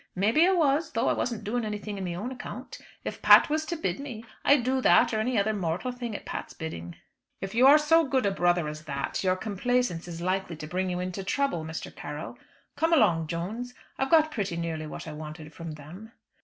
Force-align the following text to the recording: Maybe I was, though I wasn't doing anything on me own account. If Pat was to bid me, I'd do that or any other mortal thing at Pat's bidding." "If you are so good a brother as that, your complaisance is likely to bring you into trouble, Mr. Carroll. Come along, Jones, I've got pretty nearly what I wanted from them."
Maybe 0.15 0.47
I 0.47 0.51
was, 0.51 0.93
though 0.93 1.09
I 1.09 1.13
wasn't 1.13 1.43
doing 1.43 1.63
anything 1.63 1.95
on 1.99 2.03
me 2.03 2.17
own 2.17 2.31
account. 2.31 2.79
If 3.05 3.21
Pat 3.21 3.51
was 3.51 3.65
to 3.65 3.75
bid 3.75 3.99
me, 3.99 4.23
I'd 4.43 4.63
do 4.63 4.81
that 4.81 5.13
or 5.13 5.19
any 5.19 5.37
other 5.37 5.53
mortal 5.53 5.91
thing 5.91 6.15
at 6.15 6.25
Pat's 6.25 6.53
bidding." 6.55 6.95
"If 7.39 7.53
you 7.53 7.67
are 7.67 7.77
so 7.77 8.03
good 8.05 8.25
a 8.25 8.31
brother 8.31 8.67
as 8.67 8.85
that, 8.85 9.23
your 9.23 9.35
complaisance 9.35 10.07
is 10.07 10.19
likely 10.19 10.55
to 10.55 10.65
bring 10.65 10.89
you 10.89 10.99
into 10.99 11.23
trouble, 11.23 11.63
Mr. 11.63 11.95
Carroll. 11.95 12.39
Come 12.75 12.93
along, 12.93 13.27
Jones, 13.27 13.75
I've 13.99 14.09
got 14.09 14.31
pretty 14.31 14.57
nearly 14.57 14.87
what 14.87 15.07
I 15.07 15.13
wanted 15.13 15.53
from 15.53 15.73
them." 15.73 16.11